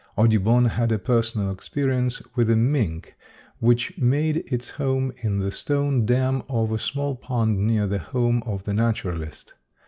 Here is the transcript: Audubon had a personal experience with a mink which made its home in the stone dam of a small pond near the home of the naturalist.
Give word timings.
Audubon 0.17 0.65
had 0.65 0.91
a 0.91 0.97
personal 0.97 1.51
experience 1.51 2.23
with 2.35 2.49
a 2.49 2.55
mink 2.55 3.15
which 3.59 3.95
made 3.99 4.37
its 4.51 4.67
home 4.71 5.13
in 5.17 5.37
the 5.37 5.51
stone 5.51 6.07
dam 6.07 6.41
of 6.49 6.71
a 6.71 6.79
small 6.79 7.15
pond 7.15 7.67
near 7.67 7.85
the 7.85 7.99
home 7.99 8.41
of 8.47 8.63
the 8.63 8.73
naturalist. 8.73 9.53